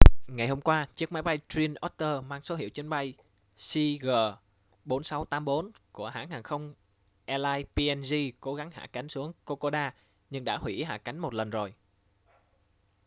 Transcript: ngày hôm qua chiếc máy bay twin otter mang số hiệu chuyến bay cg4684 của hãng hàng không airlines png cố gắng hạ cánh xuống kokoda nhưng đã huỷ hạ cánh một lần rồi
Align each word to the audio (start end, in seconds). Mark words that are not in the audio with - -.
ngày 0.27 0.47
hôm 0.47 0.61
qua 0.61 0.87
chiếc 0.95 1.11
máy 1.11 1.23
bay 1.23 1.39
twin 1.49 1.73
otter 1.85 2.23
mang 2.27 2.41
số 2.43 2.55
hiệu 2.55 2.69
chuyến 2.69 2.89
bay 2.89 3.13
cg4684 3.57 5.69
của 5.91 6.07
hãng 6.09 6.29
hàng 6.29 6.43
không 6.43 6.73
airlines 7.25 7.67
png 7.75 8.15
cố 8.39 8.55
gắng 8.55 8.71
hạ 8.71 8.87
cánh 8.93 9.07
xuống 9.07 9.33
kokoda 9.45 9.93
nhưng 10.29 10.43
đã 10.43 10.57
huỷ 10.57 10.83
hạ 10.83 10.97
cánh 10.97 11.17
một 11.17 11.33
lần 11.33 11.49
rồi 11.49 11.73